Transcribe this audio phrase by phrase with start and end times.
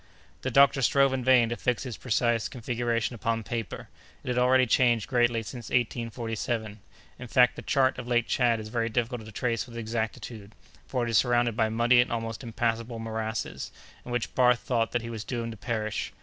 [0.41, 3.87] The doctor strove in vain to fix its precise configuration upon paper.
[4.23, 6.79] It had already changed greatly since 1847.
[7.19, 10.53] In fact, the chart of Lake Tchad is very difficult to trace with exactitude,
[10.87, 13.69] for it is surrounded by muddy and almost impassable morasses,
[14.03, 16.11] in which Barth thought that he was doomed to perish.